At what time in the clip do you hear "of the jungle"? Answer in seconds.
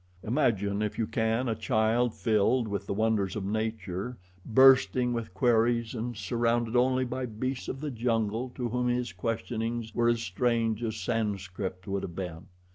7.67-8.49